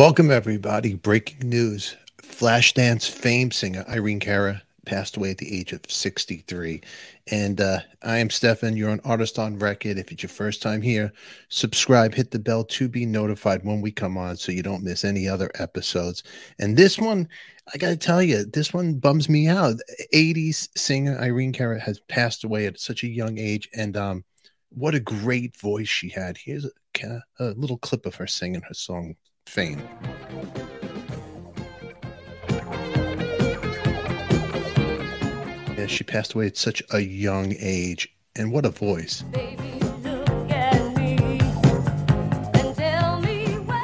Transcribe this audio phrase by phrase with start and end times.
[0.00, 0.94] Welcome, everybody.
[0.94, 6.80] Breaking news Flashdance fame singer Irene Cara passed away at the age of 63.
[7.30, 8.78] And uh, I am Stefan.
[8.78, 9.98] You're an artist on record.
[9.98, 11.12] If it's your first time here,
[11.50, 15.04] subscribe, hit the bell to be notified when we come on so you don't miss
[15.04, 16.22] any other episodes.
[16.58, 17.28] And this one,
[17.74, 19.76] I got to tell you, this one bums me out.
[20.14, 23.68] 80s singer Irene Cara has passed away at such a young age.
[23.74, 24.24] And um,
[24.70, 26.38] what a great voice she had.
[26.38, 29.14] Here's a, a little clip of her singing her song
[29.50, 29.82] fame.
[35.76, 39.24] Yeah, she passed away at such a young age, and what a voice.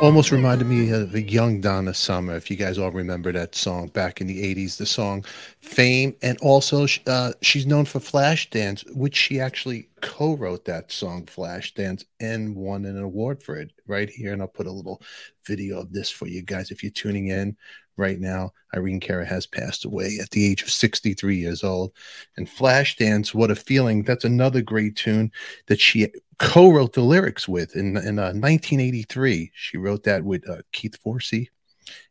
[0.06, 3.88] Almost reminded me of a young Donna Summer, if you guys all remember that song
[3.88, 5.24] back in the 80s, the song
[5.58, 6.14] Fame.
[6.22, 12.04] And also, uh, she's known for Flashdance, which she actually co wrote that song, Flashdance,
[12.20, 14.32] and won an award for it right here.
[14.32, 15.02] And I'll put a little
[15.44, 17.56] video of this for you guys if you're tuning in
[17.96, 18.52] right now.
[18.74, 21.92] Irene Cara has passed away at the age of 63 years old.
[22.36, 25.32] And Flashdance, What a Feeling, that's another great tune
[25.66, 26.08] that she
[26.38, 29.50] co wrote the lyrics with in, in uh, 1983.
[29.54, 31.48] She wrote that with uh, Keith Forsey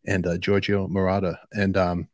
[0.05, 1.37] and uh, Giorgio Moroder.
[1.51, 2.07] And um,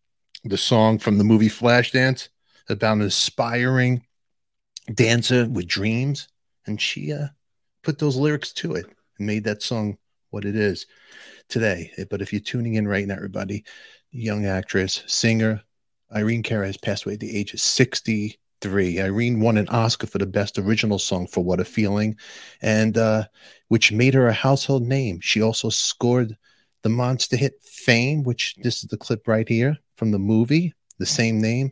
[0.44, 2.30] the song from the movie Flashdance
[2.69, 4.05] about an aspiring
[4.94, 6.27] dancer with dreams.
[6.66, 7.27] And she uh,
[7.83, 8.86] put those lyrics to it
[9.17, 9.97] and made that song
[10.32, 10.88] what it is
[11.48, 11.92] today.
[12.10, 13.64] But if you're tuning in right now, everybody,
[14.12, 15.62] young actress, singer,
[16.14, 19.00] Irene Cara has passed away at the age of 63.
[19.00, 22.18] Irene won an Oscar for the best original song for What a Feeling,
[22.62, 23.26] and uh,
[23.70, 25.20] which made her a household name.
[25.22, 26.38] She also scored
[26.84, 31.06] the monster hit Fame, which this is the clip right here from the movie, the
[31.06, 31.72] same name.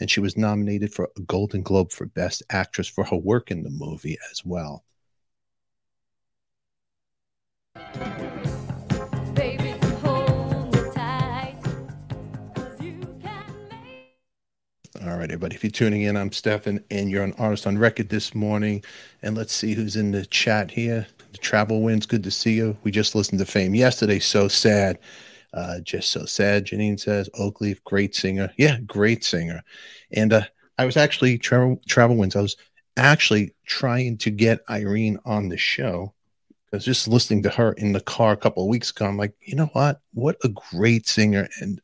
[0.00, 3.64] And she was nominated for a Golden Globe for Best Actress for her work in
[3.64, 4.84] the movie as well.
[15.00, 15.54] All right, everybody.
[15.54, 18.84] If you're tuning in, I'm Stefan, and you're an artist on record this morning.
[19.22, 21.06] And let's see who's in the chat here.
[21.32, 22.04] The travel wins.
[22.04, 22.76] Good to see you.
[22.82, 24.18] We just listened to Fame yesterday.
[24.18, 24.98] So sad.
[25.54, 26.66] Uh, just so sad.
[26.66, 28.50] Janine says Oakleaf, great singer.
[28.58, 29.62] Yeah, great singer.
[30.12, 30.42] And uh,
[30.76, 32.36] I was actually travel travel wins.
[32.36, 32.56] I was
[32.96, 36.12] actually trying to get Irene on the show.
[36.72, 39.06] Was just listening to her in the car a couple of weeks ago.
[39.06, 40.00] I'm like, you know what?
[40.12, 41.48] What a great singer.
[41.60, 41.80] And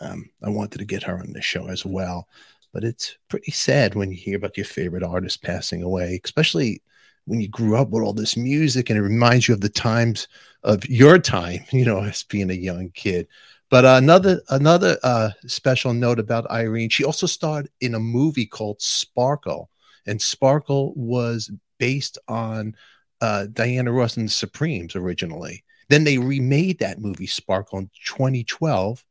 [0.00, 2.28] um, I wanted to get her on the show as well.
[2.72, 6.82] But it's pretty sad when you hear about your favorite artist passing away, especially
[7.24, 10.28] when you grew up with all this music and it reminds you of the times
[10.62, 13.28] of your time, you know, as being a young kid.
[13.70, 18.46] But uh, another another uh, special note about Irene, she also starred in a movie
[18.46, 19.68] called Sparkle,
[20.06, 22.74] and Sparkle was based on
[23.20, 25.64] uh, Diana Ross and the Supremes originally.
[25.88, 29.04] Then they remade that movie Sparkle in 2012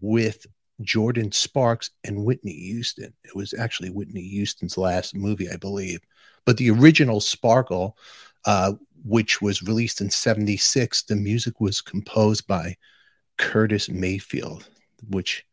[0.00, 0.46] with
[0.82, 3.12] Jordin Sparks and Whitney Houston.
[3.24, 6.00] It was actually Whitney Houston's last movie, I believe.
[6.44, 7.96] But the original Sparkle,
[8.44, 8.74] uh,
[9.04, 12.76] which was released in 76, the music was composed by
[13.36, 14.68] Curtis Mayfield,
[15.08, 15.44] which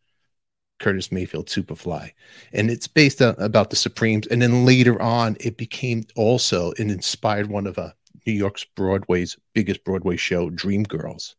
[0.82, 2.12] Curtis Mayfield Superfly.
[2.52, 4.28] And it's based on, about the Supremes.
[4.28, 7.96] And then later on, it became also an inspired one of a
[8.28, 11.36] New York's Broadway's biggest Broadway show, Dreamgirls.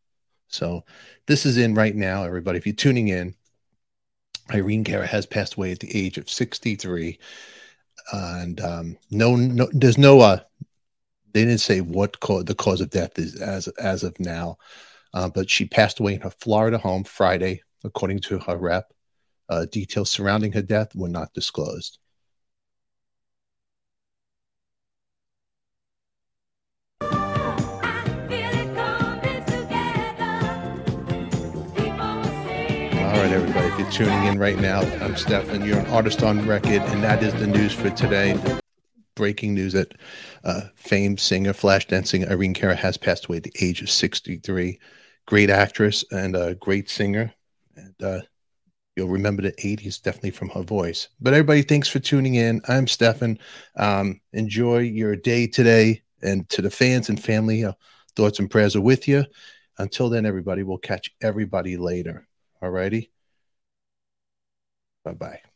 [0.47, 0.83] So
[1.27, 2.57] this is in right now, everybody.
[2.57, 3.35] If you're tuning in,
[4.51, 7.19] Irene Cara has passed away at the age of 63.
[8.11, 10.39] And um, no, no, there's no, uh,
[11.33, 14.57] they didn't say what co- the cause of death is as as of now,
[15.13, 18.93] uh, but she passed away in her Florida home Friday, according to her rep.
[19.53, 21.99] Uh, details surrounding her death were not disclosed.
[33.23, 33.67] right, everybody.
[33.67, 35.63] If you're tuning in right now, I'm Stefan.
[35.63, 38.35] You're an artist on record, and that is the news for today.
[39.13, 39.93] Breaking news that
[40.43, 44.79] uh, famed singer, flash dancing Irene Cara has passed away at the age of 63.
[45.27, 47.35] Great actress and a great singer.
[47.75, 48.21] And uh,
[48.95, 51.09] you'll remember the 80s definitely from her voice.
[51.19, 52.61] But everybody, thanks for tuning in.
[52.67, 53.39] I'm Stefan.
[53.75, 56.01] Um, enjoy your day today.
[56.21, 57.73] And to the fans and family, uh,
[58.15, 59.25] thoughts and prayers are with you.
[59.77, 62.27] Until then, everybody, we'll catch everybody later.
[62.61, 63.11] All righty.
[65.03, 65.52] Bye bye.